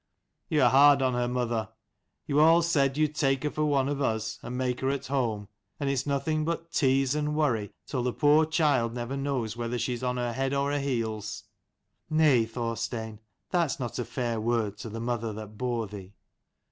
"You 0.49 0.63
are 0.63 0.69
hard 0.71 1.03
on 1.03 1.13
her, 1.13 1.27
mother. 1.27 1.69
You 2.25 2.39
all 2.39 2.63
said 2.63 2.97
you'd 2.97 3.13
take 3.13 3.43
her 3.43 3.51
for 3.51 3.65
one 3.65 3.87
of 3.87 4.01
us, 4.01 4.39
and 4.41 4.57
make 4.57 4.79
her 4.79 4.89
at 4.89 5.05
home. 5.05 5.47
And 5.79 5.91
its 5.91 6.07
nothing 6.07 6.43
but 6.43 6.71
tease 6.71 7.13
and 7.13 7.35
worry, 7.35 7.73
till 7.85 8.01
the 8.01 8.11
poor 8.11 8.47
child 8.47 8.95
never 8.95 9.15
knows 9.15 9.55
whether 9.55 9.77
she's 9.77 10.01
on 10.01 10.17
her 10.17 10.33
head 10.33 10.55
or 10.55 10.71
her 10.71 10.79
heels."" 10.79 11.43
Nay, 12.09 12.47
Thorstein: 12.47 13.19
that's 13.51 13.79
not 13.79 13.99
a 13.99 14.03
fair 14.05 14.41
word 14.41 14.75
to 14.79 14.89
the 14.89 14.99
mother 14.99 15.33
that 15.33 15.59
bore 15.59 15.85
thee. 15.85 16.15